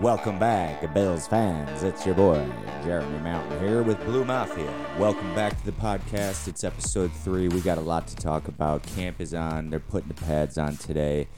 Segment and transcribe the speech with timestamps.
[0.00, 1.82] Welcome back, Bills fans.
[1.82, 2.46] It's your boy,
[2.84, 4.70] Jeremy Mountain here with Blue Mafia.
[4.98, 6.48] Welcome back to the podcast.
[6.48, 7.48] It's episode three.
[7.48, 8.82] We got a lot to talk about.
[8.82, 9.70] Camp is on.
[9.70, 11.28] They're putting the pads on today.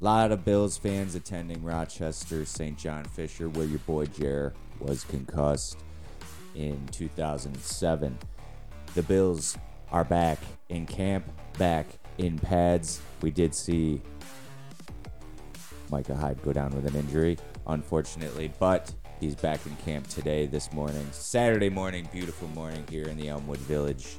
[0.00, 2.78] A lot of Bills fans attending Rochester, St.
[2.78, 5.76] John Fisher, where your boy Jer was concussed
[6.54, 8.18] in 2007.
[8.94, 9.58] The Bills
[9.92, 10.38] are back
[10.70, 11.26] in camp,
[11.58, 11.86] back
[12.16, 13.02] in pads.
[13.20, 14.00] We did see
[15.90, 17.36] Micah Hyde go down with an injury,
[17.72, 21.06] unfortunately, but he's back in camp today, this morning.
[21.12, 24.16] Saturday morning, beautiful morning here in the Elmwood Village.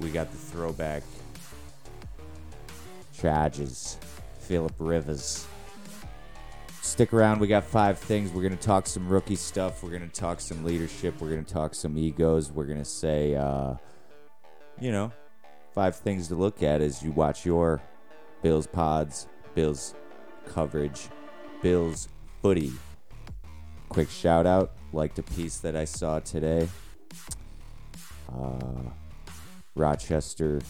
[0.00, 1.02] We got the throwback
[3.16, 3.96] Chargers,
[4.40, 5.46] Philip Rivers.
[6.82, 8.30] Stick around, we got five things.
[8.30, 9.82] We're going to talk some rookie stuff.
[9.82, 11.20] We're going to talk some leadership.
[11.20, 12.52] We're going to talk some egos.
[12.52, 13.74] We're going to say, uh,
[14.80, 15.12] you know,
[15.74, 17.80] five things to look at as you watch your
[18.42, 19.94] Bills pods, Bills
[20.46, 21.08] coverage,
[21.62, 22.08] Bills
[22.44, 22.70] footy.
[23.88, 26.68] Quick shout out, liked a piece that I saw today.
[28.30, 28.90] Uh,
[29.74, 30.60] Rochester,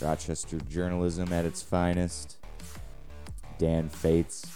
[0.00, 2.36] Rochester journalism at its finest.
[3.58, 4.46] Dan Fates,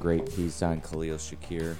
[0.00, 1.76] great piece on Khalil Shakir.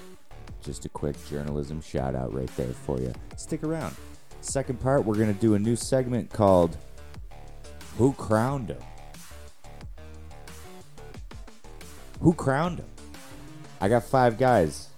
[0.63, 3.11] Just a quick journalism shout out right there for you.
[3.35, 3.93] Stick around.
[4.39, 6.77] Second part, we're going to do a new segment called
[7.97, 8.77] Who Crowned Him?
[12.21, 12.89] Who crowned him?
[13.79, 14.89] I got five guys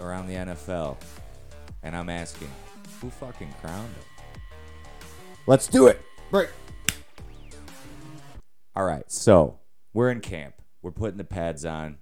[0.00, 0.96] around the NFL,
[1.82, 2.48] and I'm asking,
[2.98, 4.04] who fucking crowned him?
[5.46, 6.00] Let's do it.
[6.30, 6.48] Break.
[8.74, 9.58] All right, so
[9.92, 10.54] we're in camp.
[10.80, 11.98] We're putting the pads on.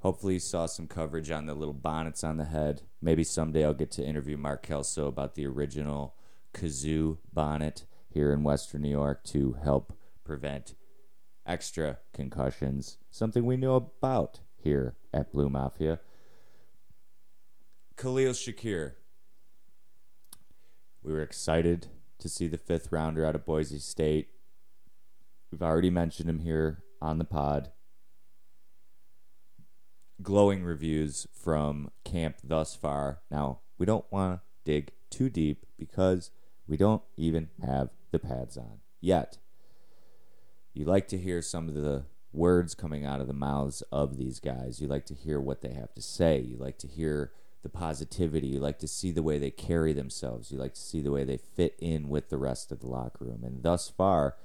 [0.00, 2.82] Hopefully, you saw some coverage on the little bonnets on the head.
[3.00, 6.14] Maybe someday I'll get to interview Mark Kelso about the original
[6.52, 10.74] kazoo bonnet here in Western New York to help prevent
[11.48, 15.98] extra concussions, something we know about here at Blue Mafia.
[17.96, 18.92] Khalil Shakir.
[21.02, 24.28] We were excited to see the fifth rounder out of Boise State.
[25.50, 27.70] We've already mentioned him here on the pod.
[30.20, 33.20] Glowing reviews from camp thus far.
[33.30, 36.30] Now, we don't want to dig too deep because
[36.66, 39.38] we don't even have the pads on yet
[40.78, 44.38] you like to hear some of the words coming out of the mouths of these
[44.38, 44.80] guys.
[44.80, 46.38] You like to hear what they have to say.
[46.38, 47.32] You like to hear
[47.64, 48.46] the positivity.
[48.46, 50.52] You like to see the way they carry themselves.
[50.52, 53.24] You like to see the way they fit in with the rest of the locker
[53.24, 53.42] room.
[53.42, 54.36] And thus far,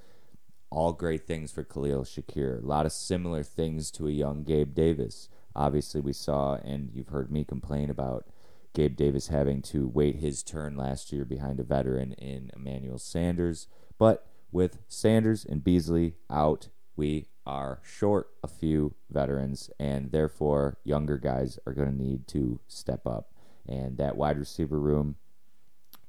[0.72, 2.64] all great things for Khalil Shakir.
[2.64, 5.30] A lot of similar things to a young Gabe Davis.
[5.56, 8.26] Obviously, we saw, and you've heard me complain about
[8.74, 13.68] Gabe Davis having to wait his turn last year behind a veteran in Emmanuel Sanders.
[14.00, 21.18] But with Sanders and Beasley out, we are short a few veterans, and therefore younger
[21.18, 23.32] guys are going to need to step up.
[23.68, 25.16] And that wide receiver room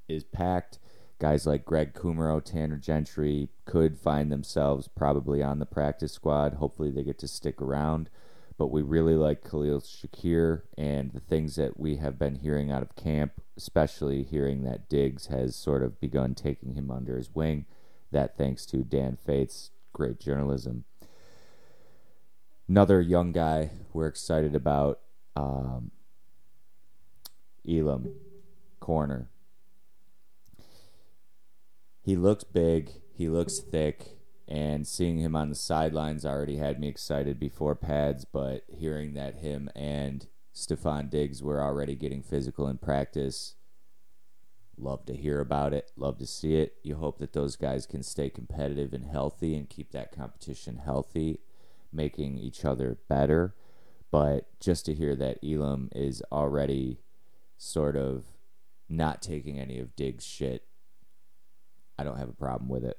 [0.09, 0.79] is packed.
[1.19, 6.55] Guys like Greg Kumerow, Tanner Gentry could find themselves probably on the practice squad.
[6.55, 8.11] Hopefully, they get to stick around.
[8.57, 12.83] But we really like Khalil Shakir and the things that we have been hearing out
[12.83, 17.65] of camp, especially hearing that Diggs has sort of begun taking him under his wing
[18.15, 20.85] that thanks to Dan Fates, great journalism.
[22.67, 25.01] Another young guy we're excited about,
[25.37, 25.91] um,
[27.69, 28.15] Elam
[28.81, 29.29] Corner.
[32.03, 36.89] He looks big, he looks thick, and seeing him on the sidelines already had me
[36.89, 42.79] excited before pads, but hearing that him and Stefon Diggs were already getting physical in
[42.79, 43.57] practice
[44.77, 45.91] Love to hear about it.
[45.97, 46.75] Love to see it.
[46.83, 51.41] You hope that those guys can stay competitive and healthy and keep that competition healthy,
[51.93, 53.55] making each other better.
[54.11, 57.01] But just to hear that Elam is already
[57.57, 58.25] sort of
[58.89, 60.65] not taking any of Diggs' shit,
[61.99, 62.99] I don't have a problem with it.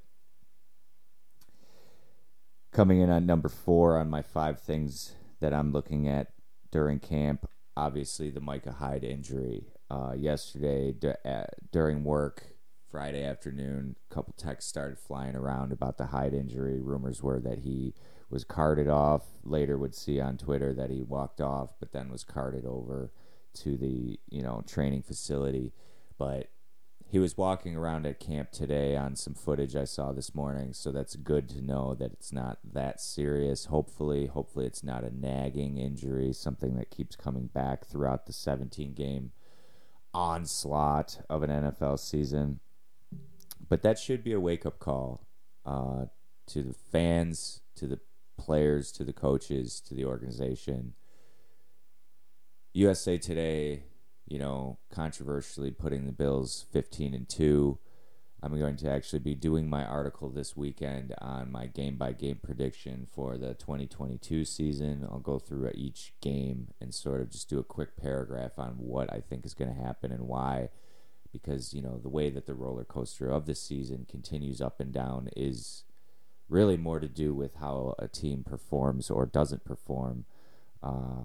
[2.72, 6.34] Coming in on number four on my five things that I'm looking at
[6.72, 12.56] during camp, obviously the Micah Hyde injury uh, yesterday d- uh, during work,
[12.90, 13.96] Friday afternoon.
[14.10, 16.80] A couple texts started flying around about the Hyde injury.
[16.80, 17.94] Rumors were that he
[18.30, 19.24] was carted off.
[19.44, 23.12] Later, would see on Twitter that he walked off, but then was carted over
[23.56, 25.74] to the you know training facility.
[26.18, 26.50] But
[27.08, 30.92] he was walking around at camp today on some footage I saw this morning, so
[30.92, 33.66] that's good to know that it's not that serious.
[33.66, 38.94] Hopefully, hopefully it's not a nagging injury, something that keeps coming back throughout the 17
[38.94, 39.32] game
[40.16, 42.62] onslaught of an NFL season.
[43.68, 45.28] But that should be a wake up call
[45.66, 46.06] uh,
[46.48, 48.00] to the fans, to the
[48.38, 50.94] players to the coaches to the organization.
[52.74, 53.84] USA Today,
[54.26, 57.78] you know, controversially putting the Bills 15 and 2.
[58.44, 62.40] I'm going to actually be doing my article this weekend on my game by game
[62.44, 65.08] prediction for the 2022 season.
[65.10, 69.12] I'll go through each game and sort of just do a quick paragraph on what
[69.12, 70.70] I think is going to happen and why.
[71.32, 74.94] Because, you know, the way that the roller coaster of the season continues up and
[74.94, 75.84] down is
[76.48, 80.26] really more to do with how a team performs or doesn't perform
[80.84, 81.24] uh,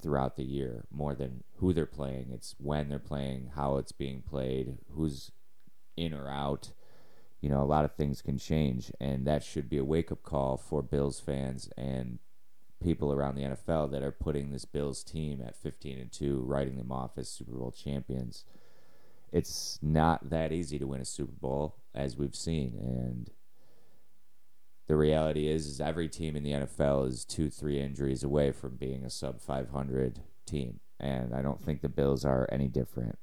[0.00, 2.30] throughout the year more than who they're playing.
[2.32, 5.30] It's when they're playing, how it's being played, who's
[5.96, 6.72] in or out.
[7.40, 10.22] You know, a lot of things can change, and that should be a wake up
[10.22, 12.18] call for Bills fans and
[12.82, 16.76] people around the NFL that are putting this Bills team at 15 and 2, writing
[16.76, 18.44] them off as Super Bowl champions.
[19.32, 23.30] It's not that easy to win a Super Bowl, as we've seen, and
[24.88, 28.76] the reality is, is every team in the NFL is two, three injuries away from
[28.76, 33.18] being a sub 500 team, and I don't think the Bills are any different.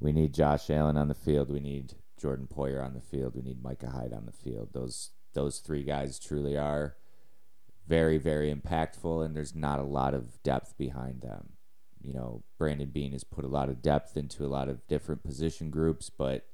[0.00, 1.50] We need Josh Allen on the field.
[1.50, 3.34] We need Jordan Poyer on the field.
[3.34, 4.70] We need Micah Hyde on the field.
[4.72, 6.96] Those those three guys truly are
[7.86, 11.50] very very impactful, and there's not a lot of depth behind them.
[12.02, 15.24] You know, Brandon Beane has put a lot of depth into a lot of different
[15.24, 16.46] position groups, but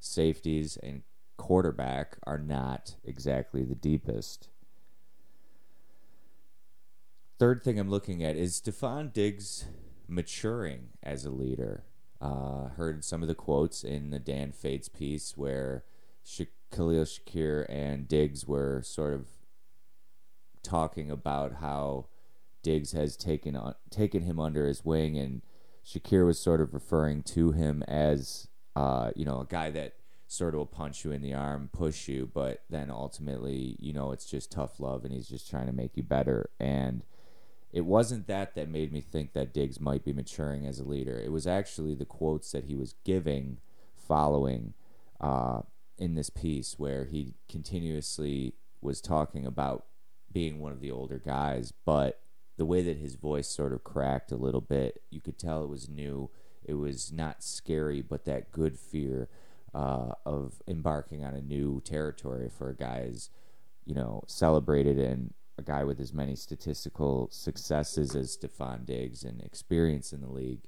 [0.00, 1.02] safeties and
[1.36, 4.48] quarterback are not exactly the deepest.
[7.38, 9.66] Third thing I'm looking at is Stefon Diggs
[10.06, 11.84] maturing as a leader.
[12.24, 15.84] Uh, heard some of the quotes in the Dan Fetes piece where
[16.24, 19.26] Sha- Khalil Shakir and Diggs were sort of
[20.62, 22.06] talking about how
[22.62, 25.42] Diggs has taken on, taken him under his wing, and
[25.84, 29.92] Shakir was sort of referring to him as uh, you know a guy that
[30.26, 34.12] sort of will punch you in the arm, push you, but then ultimately, you know,
[34.12, 36.48] it's just tough love, and he's just trying to make you better.
[36.58, 37.04] And
[37.74, 41.18] it wasn't that that made me think that Diggs might be maturing as a leader.
[41.18, 43.58] It was actually the quotes that he was giving
[43.96, 44.74] following
[45.20, 45.62] uh,
[45.98, 49.86] in this piece, where he continuously was talking about
[50.32, 52.20] being one of the older guys, but
[52.56, 55.68] the way that his voice sort of cracked a little bit, you could tell it
[55.68, 56.30] was new.
[56.64, 59.28] It was not scary, but that good fear
[59.74, 63.30] uh, of embarking on a new territory for a guy as,
[63.84, 69.40] you know, celebrated and a guy with as many statistical successes as Stefon Diggs and
[69.40, 70.62] experience in the league.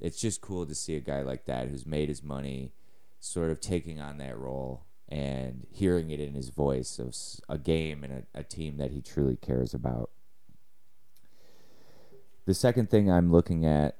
[0.00, 2.72] It's just cool to see a guy like that who's made his money
[3.20, 7.14] sort of taking on that role and hearing it in his voice of
[7.48, 10.10] a game and a, a team that he truly cares about.
[12.46, 13.96] The second thing I'm looking at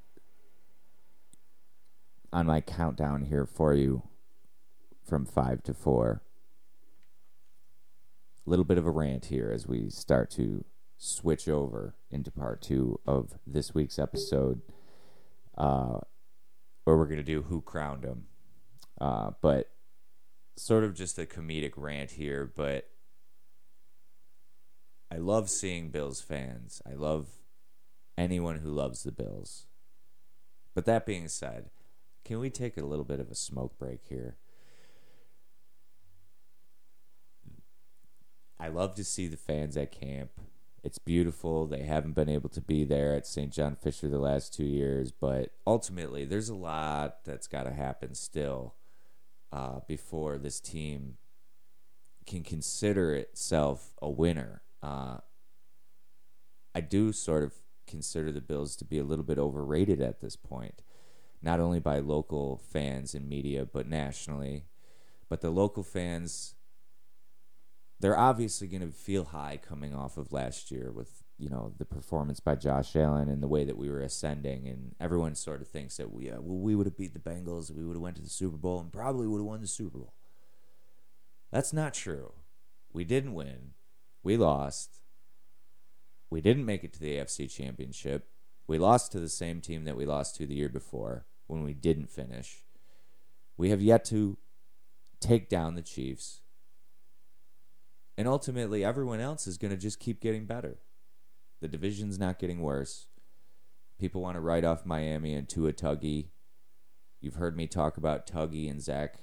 [2.33, 4.03] on my countdown here for you
[5.05, 6.24] from five to four
[8.47, 10.65] a little bit of a rant here as we start to
[10.99, 14.61] switch over into part two of this week's episode,
[15.57, 15.99] uh,
[16.85, 18.25] where we're going to do Who Crowned Him.
[19.01, 19.71] Uh, but
[20.57, 22.89] sort of just a comedic rant here, but
[25.11, 26.81] I love seeing Bills fans.
[26.89, 27.29] I love
[28.17, 29.67] anyone who loves the Bills.
[30.75, 31.71] But that being said,
[32.25, 34.37] can we take a little bit of a smoke break here?
[38.59, 40.31] I love to see the fans at camp.
[40.83, 41.67] It's beautiful.
[41.67, 43.53] They haven't been able to be there at St.
[43.53, 48.15] John Fisher the last two years, but ultimately, there's a lot that's got to happen
[48.15, 48.75] still
[49.51, 51.17] uh, before this team
[52.27, 54.63] can consider itself a winner.
[54.83, 55.19] Uh,
[56.75, 57.55] I do sort of
[57.87, 60.83] consider the Bills to be a little bit overrated at this point,
[61.43, 64.65] not only by local fans and media, but nationally.
[65.29, 66.55] But the local fans
[68.01, 71.85] they're obviously going to feel high coming off of last year with you know the
[71.85, 75.69] performance by Josh Allen and the way that we were ascending, and everyone sort of
[75.69, 78.17] thinks that we uh, well we would have beat the Bengals, we would have went
[78.17, 80.15] to the Super Bowl, and probably would have won the Super Bowl.
[81.51, 82.33] That's not true.
[82.93, 83.73] We didn't win.
[84.23, 85.01] We lost.
[86.31, 88.29] We didn't make it to the AFC Championship.
[88.67, 91.75] We lost to the same team that we lost to the year before when we
[91.75, 92.65] didn't finish.
[93.57, 94.39] We have yet to
[95.21, 96.41] take down the Chiefs
[98.17, 100.79] and ultimately, everyone else is going to just keep getting better.
[101.61, 103.07] The division's not getting worse.
[103.99, 106.29] People want to write off Miami and Tua Tuggy.
[107.21, 109.17] You've heard me talk about Tuggy and Zach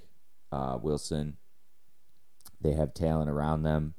[0.51, 1.37] uh, Wilson.
[2.59, 3.95] They have talent around them.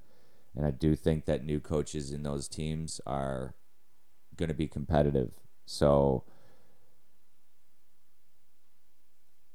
[0.55, 3.55] And I do think that new coaches in those teams are
[4.37, 5.33] going to be competitive.
[5.65, 6.25] So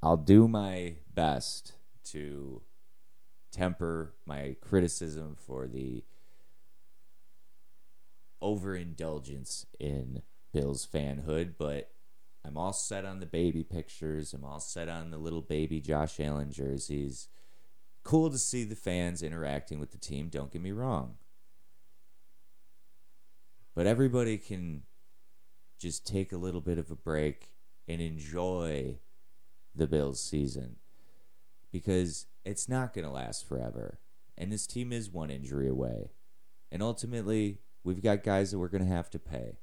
[0.02, 1.74] I'll do my best
[2.06, 2.62] to
[3.52, 6.04] temper my criticism for the
[8.42, 10.22] overindulgence in
[10.54, 11.92] Bills fanhood, but
[12.46, 14.34] I'm all set on the baby pictures.
[14.34, 17.28] I'm all set on the little baby Josh Allen jerseys.
[18.04, 21.16] Cool to see the fans interacting with the team, don't get me wrong.
[23.76, 24.84] But everybody can
[25.80, 27.52] just take a little bit of a break
[27.88, 28.98] and enjoy
[29.76, 30.78] the Bills season
[31.72, 34.00] because it's not going to last forever.
[34.38, 36.12] And this team is one injury away.
[36.72, 39.58] And ultimately, we've got guys that we're going to have to pay.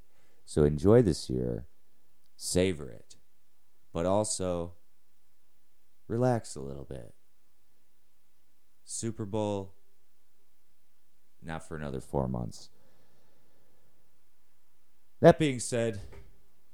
[0.44, 1.66] So enjoy this year,
[2.36, 3.16] savor it,
[3.92, 4.74] but also
[6.08, 7.14] relax a little bit.
[8.84, 9.72] Super Bowl,
[11.42, 12.68] not for another four months.
[15.22, 16.00] That being said,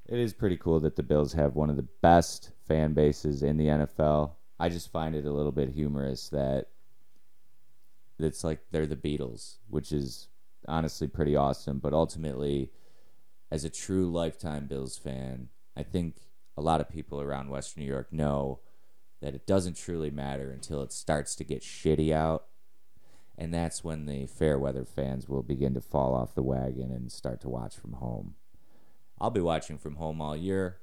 [0.08, 3.56] it is pretty cool that the Bills have one of the best fan bases in
[3.56, 4.32] the NFL.
[4.60, 6.66] I just find it a little bit humorous that
[8.18, 10.28] it's like they're the Beatles, which is
[10.68, 11.78] honestly pretty awesome.
[11.78, 12.70] But ultimately,
[13.50, 16.16] as a true lifetime Bills fan, I think
[16.58, 18.60] a lot of people around Western New York know
[19.22, 22.44] that it doesn't truly matter until it starts to get shitty out.
[23.38, 27.10] And that's when the fair weather fans will begin to fall off the wagon and
[27.10, 28.34] start to watch from home.
[29.18, 30.80] I'll be watching from home all year.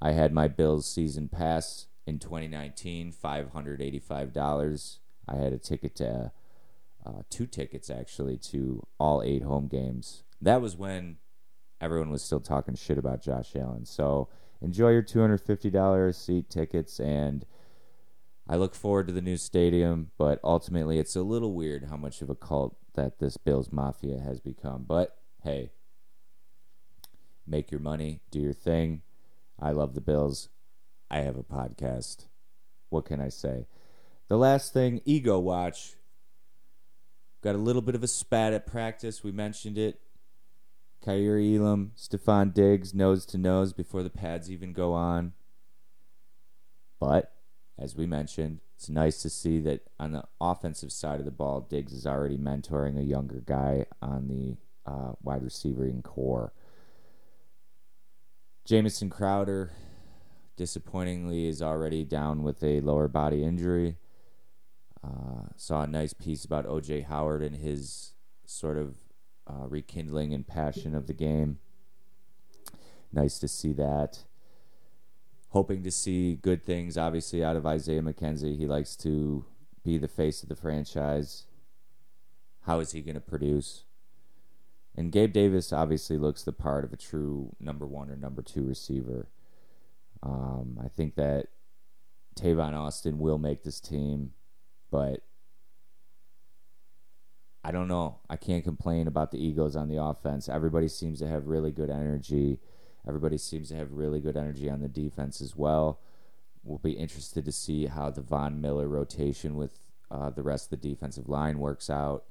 [0.00, 4.98] I had my Bills season pass in 2019, $585.
[5.28, 6.32] I had a ticket to
[7.04, 10.24] uh, two tickets actually to all eight home games.
[10.40, 11.18] That was when
[11.80, 13.84] everyone was still talking shit about Josh Allen.
[13.84, 14.28] So
[14.62, 17.44] enjoy your $250 seat tickets and
[18.48, 22.22] I look forward to the new stadium, but ultimately it's a little weird how much
[22.22, 24.86] of a cult that this Bills Mafia has become.
[24.88, 25.72] But hey,
[27.46, 29.02] make your money, do your thing.
[29.60, 30.48] I love the Bills.
[31.10, 32.26] I have a podcast.
[32.90, 33.66] What can I say?
[34.28, 35.94] The last thing, Ego Watch.
[37.42, 39.22] Got a little bit of a spat at practice.
[39.22, 40.00] We mentioned it.
[41.04, 45.32] Kaiir Elam, Stefon Diggs, nose to nose before the pads even go on.
[46.98, 47.32] But,
[47.78, 51.60] as we mentioned, it's nice to see that on the offensive side of the ball,
[51.60, 54.56] Diggs is already mentoring a younger guy on the
[54.90, 56.52] uh, wide receiving corps.
[58.64, 59.72] Jamison Crowder,
[60.58, 63.96] disappointingly, is already down with a lower body injury.
[65.02, 68.12] Uh, saw a nice piece about OJ Howard and his
[68.44, 68.96] sort of
[69.46, 71.58] uh, rekindling and passion of the game.
[73.12, 74.24] Nice to see that.
[75.50, 78.58] Hoping to see good things, obviously, out of Isaiah McKenzie.
[78.58, 79.46] He likes to
[79.82, 81.46] be the face of the franchise.
[82.62, 83.84] How is he going to produce?
[84.94, 88.64] And Gabe Davis obviously looks the part of a true number one or number two
[88.64, 89.28] receiver.
[90.22, 91.46] Um, I think that
[92.38, 94.32] Tavon Austin will make this team.
[94.90, 95.22] But
[97.64, 98.20] I don't know.
[98.30, 100.48] I can't complain about the egos on the offense.
[100.48, 102.58] Everybody seems to have really good energy.
[103.06, 106.00] Everybody seems to have really good energy on the defense as well.
[106.62, 109.78] We'll be interested to see how the Von Miller rotation with
[110.10, 112.24] uh, the rest of the defensive line works out.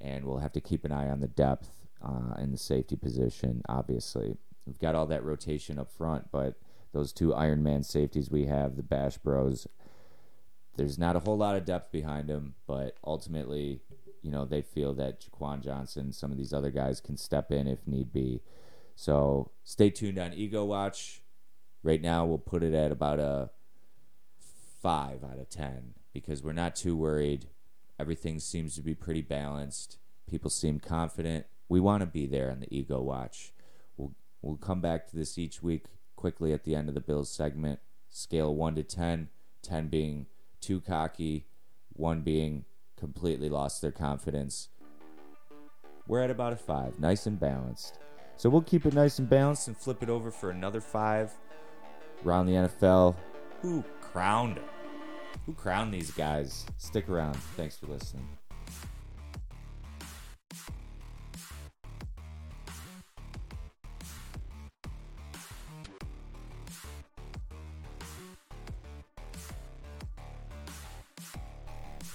[0.00, 1.70] And we'll have to keep an eye on the depth
[2.02, 4.36] uh, in the safety position, obviously.
[4.66, 6.56] We've got all that rotation up front, but
[6.92, 9.66] those two Iron Man safeties we have, the Bash Bros,
[10.76, 13.80] there's not a whole lot of depth behind them, but ultimately,
[14.22, 17.66] you know, they feel that Jaquan Johnson, some of these other guys can step in
[17.66, 18.40] if need be.
[18.94, 21.22] So stay tuned on Ego Watch.
[21.82, 23.50] Right now, we'll put it at about a
[24.80, 27.46] five out of ten because we're not too worried.
[27.98, 29.98] Everything seems to be pretty balanced.
[30.28, 31.46] People seem confident.
[31.68, 33.52] We want to be there on the Ego Watch.
[33.96, 35.86] We'll we'll come back to this each week
[36.22, 37.80] quickly at the end of the Bills segment.
[38.08, 39.28] Scale one to ten,
[39.60, 40.26] ten being
[40.60, 41.46] too cocky,
[41.94, 42.64] one being
[42.96, 44.68] completely lost their confidence.
[46.06, 47.98] We're at about a five, nice and balanced.
[48.36, 51.32] So we'll keep it nice and balanced and flip it over for another five.
[52.24, 53.16] Around the NFL,
[53.60, 54.60] who crowned?
[55.44, 56.64] Who crowned these guys?
[56.78, 57.34] Stick around.
[57.56, 58.28] Thanks for listening.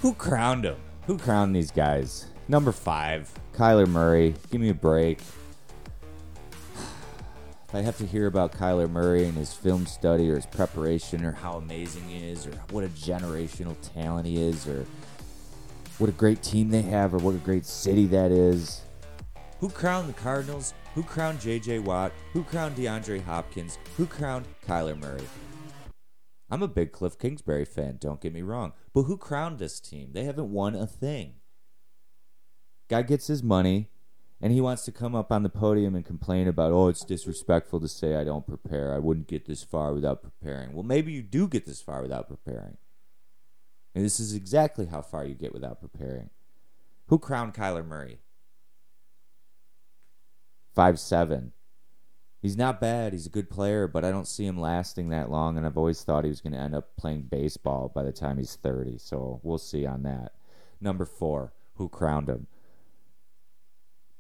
[0.07, 0.77] Who crowned him?
[1.05, 2.27] Who crowned these guys?
[2.47, 4.35] Number five, Kyler Murray.
[4.49, 5.19] Give me a break.
[5.19, 5.35] If
[7.73, 11.33] I have to hear about Kyler Murray and his film study or his preparation or
[11.33, 14.85] how amazing he is or what a generational talent he is or
[15.97, 18.83] what a great team they have or what a great city that is.
[19.59, 20.73] Who crowned the Cardinals?
[20.95, 21.79] Who crowned J.J.
[21.79, 22.13] Watt?
[22.31, 23.77] Who crowned DeAndre Hopkins?
[23.97, 25.27] Who crowned Kyler Murray?
[26.49, 28.73] I'm a big Cliff Kingsbury fan, don't get me wrong.
[28.93, 30.11] But who crowned this team?
[30.13, 31.35] They haven't won a thing.
[32.89, 33.89] Guy gets his money,
[34.39, 37.79] And he wants to come up on the podium and complain about, oh, it's disrespectful
[37.79, 38.93] to say I don't prepare.
[38.93, 40.73] I wouldn't get this far without preparing.
[40.73, 42.77] Well, maybe you do get this far without preparing.
[43.95, 46.29] And this is exactly how far you get without preparing.
[47.07, 48.19] Who crowned Kyler Murray?
[50.75, 51.53] Five seven.
[52.41, 53.13] He's not bad.
[53.13, 55.57] He's a good player, but I don't see him lasting that long.
[55.57, 58.37] And I've always thought he was going to end up playing baseball by the time
[58.37, 58.99] he's 30.
[58.99, 60.33] So we'll see on that.
[60.79, 62.47] Number four, who crowned him?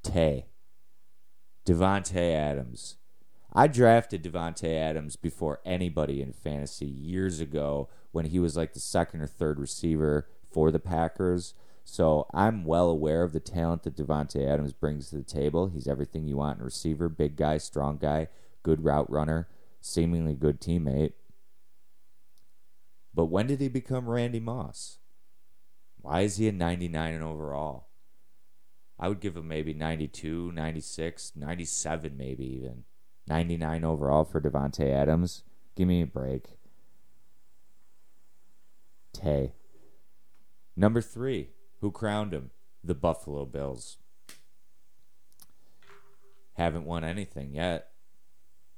[0.03, 0.47] Tay.
[1.65, 2.97] Davante Adams.
[3.53, 8.79] I drafted Davante Adams before anybody in fantasy years ago when he was like the
[8.79, 11.53] second or third receiver for the Packers.
[11.89, 15.69] So I'm well aware of the talent that Davante Adams brings to the table.
[15.69, 18.27] He's everything you want in receiver, big guy, strong guy,
[18.61, 19.47] good route runner,
[19.79, 21.13] seemingly good teammate.
[23.13, 24.97] But when did he become Randy Moss?
[26.01, 27.87] Why is he a 99 and overall?
[28.99, 32.83] I would give him maybe 92, 96, 97 maybe even.
[33.29, 35.43] 99 overall for Davante Adams.
[35.77, 36.47] Give me a break.
[39.13, 39.53] Tay.
[40.75, 41.49] Number three,
[41.81, 42.51] who crowned him?
[42.83, 43.97] The Buffalo Bills.
[46.53, 47.89] Haven't won anything yet.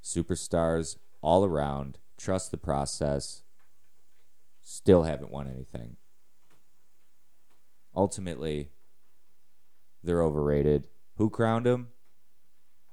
[0.03, 1.97] Superstars all around.
[2.17, 3.43] Trust the process.
[4.61, 5.95] Still haven't won anything.
[7.95, 8.69] Ultimately,
[10.03, 10.87] they're overrated.
[11.15, 11.89] Who crowned them?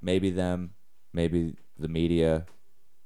[0.01, 0.71] Maybe them,
[1.13, 2.47] maybe the media.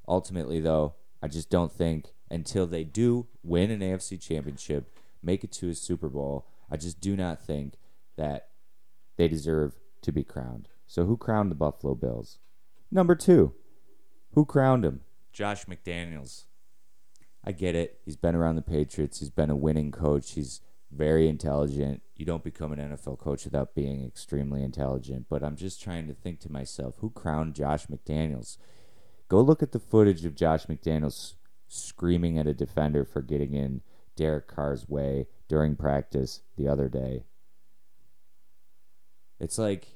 [0.07, 5.53] Ultimately, though, I just don't think until they do win an AFC championship, make it
[5.53, 7.75] to a Super Bowl, I just do not think
[8.17, 8.49] that
[9.17, 10.69] they deserve to be crowned.
[10.87, 12.39] So, who crowned the Buffalo Bills?
[12.91, 13.55] Number two,
[14.33, 15.01] who crowned him?
[15.33, 16.45] Josh McDaniels.
[17.45, 18.01] I get it.
[18.05, 19.21] He's been around the Patriots.
[19.21, 20.33] He's been a winning coach.
[20.33, 20.61] He's
[20.91, 22.03] very intelligent.
[22.17, 25.27] You don't become an NFL coach without being extremely intelligent.
[25.29, 28.59] But I'm just trying to think to myself, who crowned Josh McDaniels?
[29.29, 31.35] Go look at the footage of Josh McDaniels
[31.69, 33.81] screaming at a defender for getting in
[34.17, 37.25] Derek Carr's way during practice the other day.
[39.41, 39.89] It's like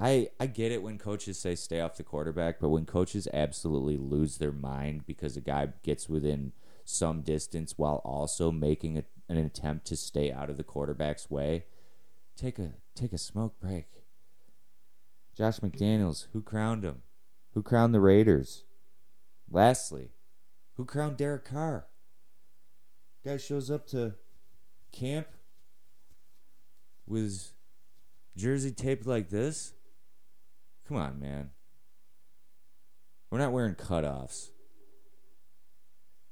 [0.00, 3.98] I I get it when coaches say stay off the quarterback, but when coaches absolutely
[3.98, 6.52] lose their mind because a guy gets within
[6.86, 11.66] some distance while also making a, an attempt to stay out of the quarterback's way,
[12.34, 13.86] take a take a smoke break.
[15.36, 17.02] Josh McDaniels, who crowned him?
[17.52, 18.64] Who crowned the Raiders?
[19.50, 20.12] Lastly,
[20.76, 21.86] who crowned Derek Carr?
[23.22, 24.14] Guy shows up to
[24.92, 25.26] camp
[27.06, 27.52] with
[28.36, 29.74] jersey taped like this.
[30.86, 31.50] Come on, man.
[33.30, 34.50] We're not wearing cutoffs.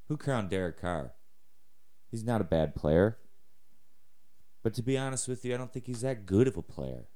[0.08, 1.12] Who crowned Derek Carr?
[2.10, 3.18] He's not a bad player.
[4.62, 7.08] But to be honest with you, I don't think he's that good of a player.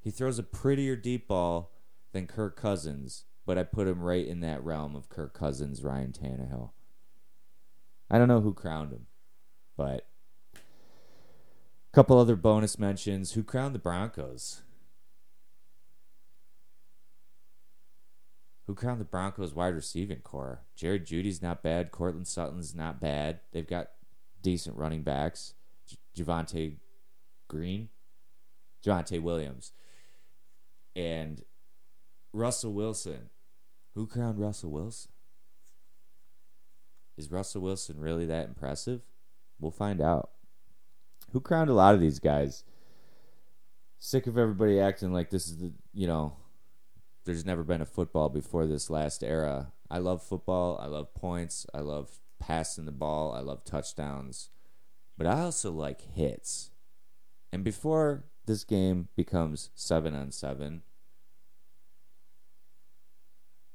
[0.00, 1.72] He throws a prettier deep ball
[2.12, 6.12] than Kirk Cousins, but I put him right in that realm of Kirk Cousins, Ryan
[6.12, 6.70] Tannehill.
[8.08, 9.06] I don't know who crowned him,
[9.76, 10.06] but
[11.96, 13.32] couple other bonus mentions.
[13.32, 14.60] Who crowned the Broncos?
[18.66, 20.60] Who crowned the Broncos wide receiving corps?
[20.76, 21.92] Jared Jeudy's not bad.
[21.92, 23.40] Courtland Sutton's not bad.
[23.50, 23.92] They've got
[24.42, 25.54] decent running backs.
[25.86, 26.76] J- Javonte
[27.48, 27.88] Green,
[28.84, 29.72] Javonte Williams,
[30.94, 31.44] and
[32.34, 33.30] Russell Wilson.
[33.94, 35.12] Who crowned Russell Wilson?
[37.16, 39.00] Is Russell Wilson really that impressive?
[39.58, 40.32] We'll find out.
[41.36, 42.64] Who crowned a lot of these guys?
[43.98, 46.34] Sick of everybody acting like this is the, you know,
[47.26, 49.70] there's never been a football before this last era.
[49.90, 50.80] I love football.
[50.82, 51.66] I love points.
[51.74, 53.34] I love passing the ball.
[53.34, 54.48] I love touchdowns.
[55.18, 56.70] But I also like hits.
[57.52, 60.80] And before this game becomes 7 on 7,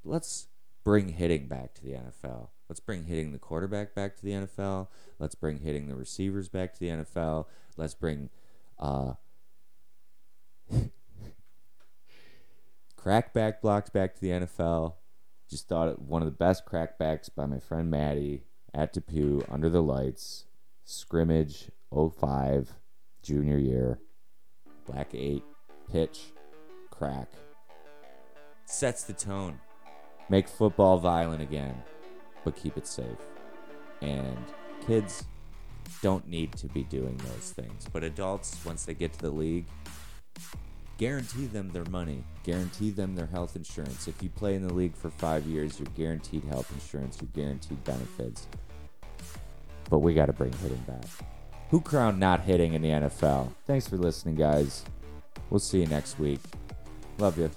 [0.03, 0.47] let's
[0.83, 2.47] bring hitting back to the NFL.
[2.71, 4.87] Let's bring hitting the quarterback back to the NFL.
[5.19, 7.47] Let's bring hitting the receivers back to the NFL.
[7.75, 8.29] Let's bring
[8.79, 9.15] uh,
[12.97, 14.93] crackback blocks back to the NFL.
[15.49, 19.69] Just thought it one of the best crackbacks by my friend Maddie at Depew under
[19.69, 20.45] the lights.
[20.85, 22.75] Scrimmage 05,
[23.21, 23.99] junior year.
[24.85, 25.43] Black 8,
[25.91, 26.31] pitch,
[26.89, 27.33] crack.
[28.63, 29.59] Sets the tone.
[30.29, 31.83] Make football violent again
[32.43, 33.05] but keep it safe.
[34.01, 34.37] And
[34.85, 35.23] kids
[36.01, 37.87] don't need to be doing those things.
[37.91, 39.65] But adults, once they get to the league,
[40.97, 44.07] guarantee them their money, guarantee them their health insurance.
[44.07, 47.83] If you play in the league for five years, you're guaranteed health insurance, you're guaranteed
[47.83, 48.47] benefits.
[49.89, 51.05] But we got to bring hitting back.
[51.69, 53.51] Who crowned not hitting in the NFL?
[53.65, 54.83] Thanks for listening, guys.
[55.49, 56.39] We'll see you next week.
[57.17, 57.51] Love you.